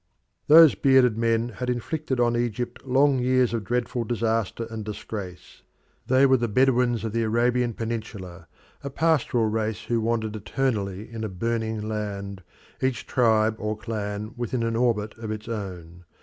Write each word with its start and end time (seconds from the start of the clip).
Those 0.47 0.73
bearded 0.73 1.15
men 1.15 1.49
had 1.49 1.69
inflicted 1.69 2.19
on 2.19 2.35
Egypt 2.35 2.83
long 2.87 3.19
years 3.19 3.53
of 3.53 3.63
dreadful 3.65 4.03
disaster 4.03 4.65
and 4.71 4.83
disgrace. 4.83 5.61
They 6.07 6.25
were 6.25 6.37
the 6.37 6.47
Bedouins 6.47 7.03
of 7.03 7.13
the 7.13 7.21
Arabian 7.21 7.75
peninsula, 7.75 8.47
a 8.83 8.89
pastoral 8.89 9.45
race 9.47 9.83
who 9.83 10.01
wandered 10.01 10.35
eternally 10.35 11.07
in 11.07 11.23
a 11.23 11.29
burning 11.29 11.87
land, 11.87 12.41
each 12.81 13.05
tribe 13.05 13.57
or 13.59 13.77
clan 13.77 14.33
within 14.35 14.63
an 14.63 14.75
orbit 14.75 15.15
of 15.19 15.29
its 15.29 15.47
own. 15.47 16.05